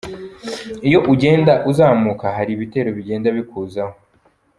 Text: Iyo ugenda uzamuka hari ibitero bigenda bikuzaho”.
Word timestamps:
Iyo 0.87 0.99
ugenda 1.13 1.53
uzamuka 1.69 2.25
hari 2.37 2.51
ibitero 2.53 2.89
bigenda 2.97 3.27
bikuzaho”. 3.37 3.95